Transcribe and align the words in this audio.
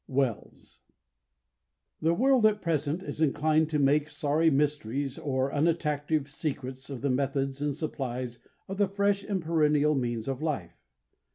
WELLS 0.07 0.79
The 2.01 2.15
world 2.15 2.47
at 2.47 2.63
present 2.63 3.03
is 3.03 3.21
inclined 3.21 3.69
to 3.69 3.77
make 3.77 4.09
sorry 4.09 4.49
mysteries 4.49 5.19
or 5.19 5.53
unattractive 5.53 6.27
secrets 6.27 6.89
of 6.89 7.01
the 7.01 7.11
methods 7.11 7.61
and 7.61 7.75
supplies 7.75 8.39
of 8.67 8.79
the 8.79 8.87
fresh 8.87 9.23
and 9.23 9.39
perennial 9.43 9.93
means 9.93 10.27
of 10.27 10.41
life. 10.41 10.87